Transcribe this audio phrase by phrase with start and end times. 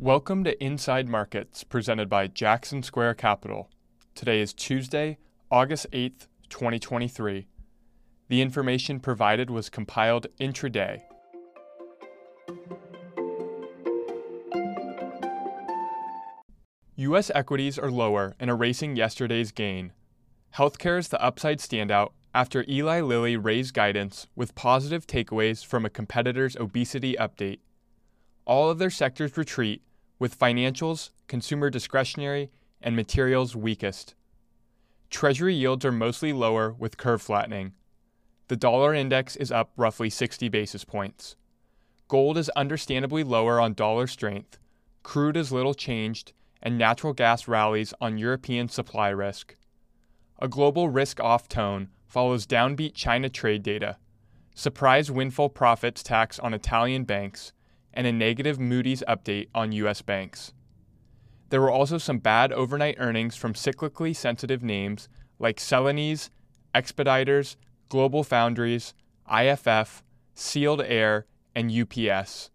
[0.00, 3.70] Welcome to Inside Markets, presented by Jackson Square Capital.
[4.16, 5.18] Today is Tuesday,
[5.52, 7.46] August 8th, 2023.
[8.26, 11.02] The information provided was compiled intraday.
[16.96, 17.30] U.S.
[17.32, 19.92] equities are lower and erasing yesterday's gain.
[20.56, 25.90] Healthcare is the upside standout after Eli Lilly raised guidance with positive takeaways from a
[25.90, 27.60] competitor's obesity update.
[28.46, 29.82] All of their sectors retreat,
[30.18, 32.50] with financials, consumer discretionary,
[32.82, 34.14] and materials weakest.
[35.10, 37.72] Treasury yields are mostly lower with curve flattening.
[38.48, 41.36] The dollar index is up roughly 60 basis points.
[42.08, 44.58] Gold is understandably lower on dollar strength,
[45.02, 49.56] crude is little changed, and natural gas rallies on European supply risk.
[50.38, 53.96] A global risk off tone follows downbeat China trade data,
[54.54, 57.52] surprise windfall profits tax on Italian banks,
[57.94, 60.02] and a negative Moody's update on U.S.
[60.02, 60.52] banks.
[61.50, 66.30] There were also some bad overnight earnings from cyclically sensitive names like Celanese,
[66.74, 67.56] Expeditors,
[67.88, 68.94] Global Foundries,
[69.32, 70.02] IFF,
[70.34, 72.50] Sealed Air, and UPS.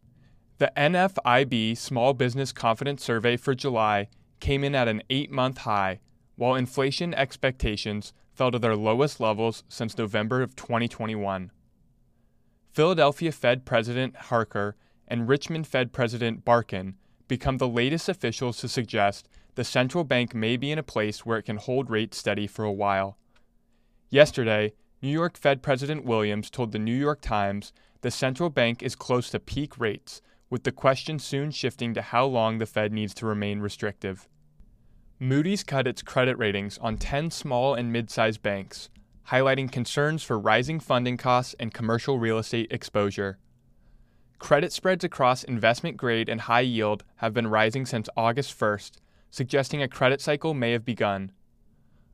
[0.58, 4.10] The NFIB Small Business Confidence Survey for July
[4.42, 6.00] came in at an eight month high,
[6.36, 11.52] while inflation expectations fell to their lowest levels since November of 2021.
[12.72, 14.76] Philadelphia Fed President Harker
[15.10, 16.96] and Richmond Fed President Barkin
[17.28, 21.38] become the latest officials to suggest the central bank may be in a place where
[21.38, 23.18] it can hold rates steady for a while.
[24.10, 28.96] Yesterday, New York Fed President Williams told the New York Times the central bank is
[28.96, 33.14] close to peak rates with the question soon shifting to how long the Fed needs
[33.16, 34.28] to remain restrictive.
[35.20, 38.90] Moody's cut its credit ratings on 10 small and mid sized banks,
[39.30, 43.38] highlighting concerns for rising funding costs and commercial real estate exposure.
[44.40, 48.94] Credit spreads across investment grade and high yield have been rising since August 1st,
[49.30, 51.32] suggesting a credit cycle may have begun.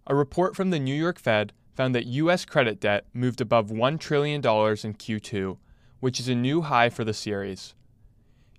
[0.07, 2.43] A report from the New York Fed found that U.S.
[2.43, 5.57] credit debt moved above $1 trillion in Q2,
[5.99, 7.75] which is a new high for the series.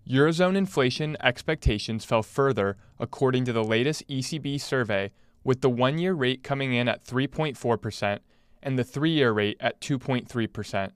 [0.09, 5.11] Eurozone inflation expectations fell further according to the latest ECB survey,
[5.43, 8.21] with the one year rate coming in at 3.4%
[8.63, 10.93] and the three year rate at 2.3%.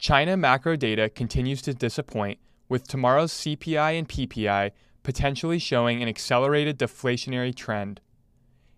[0.00, 2.38] China macro data continues to disappoint,
[2.70, 4.70] with tomorrow's CPI and PPI
[5.02, 8.00] potentially showing an accelerated deflationary trend.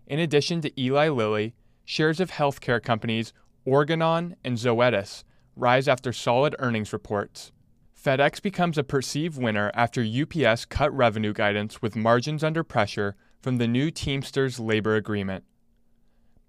[0.05, 3.31] In addition to Eli Lilly, shares of healthcare companies
[3.65, 5.23] Organon and Zoetis
[5.55, 7.53] rise after solid earnings reports.
[7.97, 13.59] FedEx becomes a perceived winner after UPS cut revenue guidance with margins under pressure from
[13.59, 15.45] the new Teamsters labor agreement.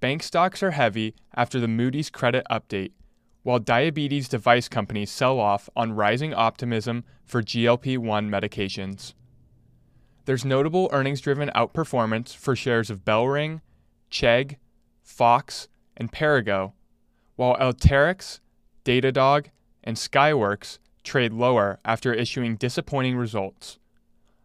[0.01, 2.91] Bank stocks are heavy after the Moody's credit update,
[3.45, 9.13] while diabetes device companies sell off on rising optimism for GLP 1 medications.
[10.25, 13.61] There's notable earnings driven outperformance for shares of Bellring,
[14.11, 14.57] Chegg,
[15.03, 16.73] Fox, and Perrigo,
[17.37, 18.41] while Alteryx,
[18.85, 19.47] Datadog,
[19.85, 23.79] and Skyworks trade lower after issuing disappointing results.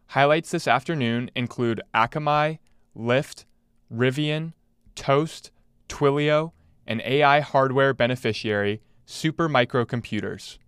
[0.08, 2.58] Highlights this afternoon include Akamai,
[2.94, 3.46] Lyft,
[3.90, 4.52] Rivian,
[4.94, 5.50] Toast,
[5.88, 6.52] Twilio,
[6.86, 10.60] and AI hardware beneficiary Supermicro Computers.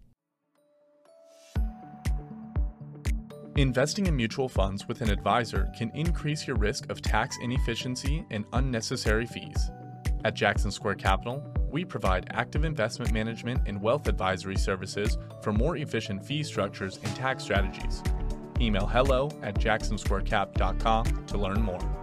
[3.55, 8.45] Investing in mutual funds with an advisor can increase your risk of tax inefficiency and
[8.53, 9.71] unnecessary fees.
[10.25, 15.77] At Jackson Square Capital, we provide active investment management and wealth advisory services for more
[15.77, 18.03] efficient fee structures and tax strategies.
[18.61, 22.02] Email hello at jacksonsquarecap.com to learn more.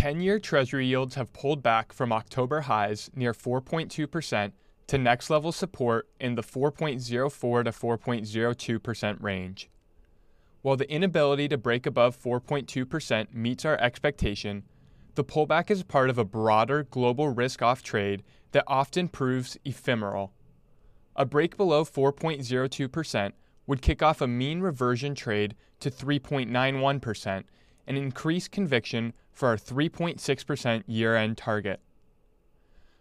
[0.00, 4.52] Ten-year Treasury yields have pulled back from October highs near 4.2%
[4.86, 9.68] to next level support in the 4.04 to 4.02% range.
[10.62, 14.62] While the inability to break above 4.2% meets our expectation,
[15.16, 18.22] the pullback is part of a broader global risk off trade
[18.52, 20.32] that often proves ephemeral.
[21.14, 23.32] A break below 4.02%
[23.66, 27.44] would kick off a mean reversion trade to 3.91%
[27.90, 31.80] and increase conviction for our 3.6% year end target.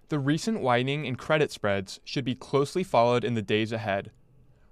[0.07, 4.09] The recent widening in credit spreads should be closely followed in the days ahead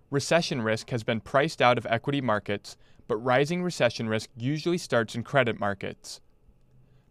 [0.10, 2.78] recession risk has been priced out of equity markets,
[3.08, 6.20] but rising recession risk usually starts in credit markets.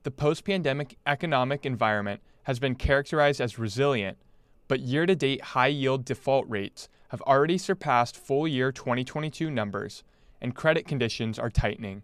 [0.03, 4.19] The post pandemic economic environment has been characterized as resilient,
[4.67, 10.03] but year to date high yield default rates have already surpassed full year 2022 numbers,
[10.41, 12.03] and credit conditions are tightening.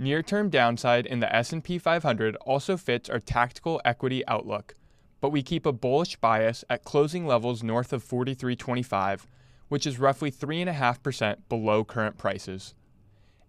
[0.00, 4.76] Near-term downside in the S&P 500 also fits our tactical equity outlook,
[5.20, 9.22] but we keep a bullish bias at closing levels north of 43.25,
[9.66, 12.74] which is roughly 3.5% below current prices.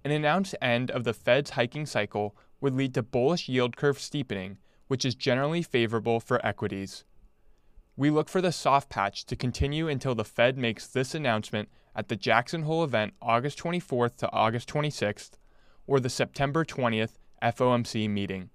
[0.03, 4.57] An announced end of the Fed's hiking cycle would lead to bullish yield curve steepening,
[4.87, 7.03] which is generally favorable for equities.
[7.95, 12.07] We look for the soft patch to continue until the Fed makes this announcement at
[12.07, 15.33] the Jackson Hole event August 24th to August 26th
[15.89, 18.51] or the September 20th FOMC meeting.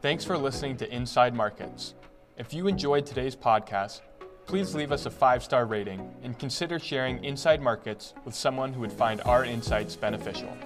[0.00, 1.94] Thanks for listening to Inside Markets.
[2.38, 4.00] If you enjoyed today's podcast,
[4.46, 8.80] please leave us a five star rating and consider sharing Inside Markets with someone who
[8.80, 10.56] would find our insights beneficial.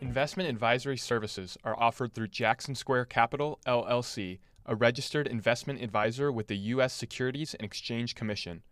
[0.00, 6.48] Investment advisory services are offered through Jackson Square Capital, LLC, a registered investment advisor with
[6.48, 6.92] the U.S.
[6.92, 8.62] Securities and Exchange Commission.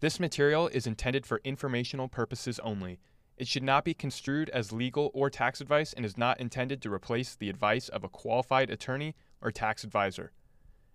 [0.00, 2.98] This material is intended for informational purposes only
[3.36, 6.92] it should not be construed as legal or tax advice and is not intended to
[6.92, 10.32] replace the advice of a qualified attorney or tax advisor.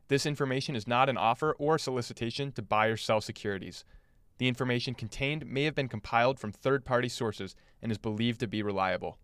[0.08, 3.84] This information is not an offer or solicitation to buy or sell securities.
[4.38, 8.48] The information contained may have been compiled from third party sources and is believed to
[8.48, 9.18] be reliable.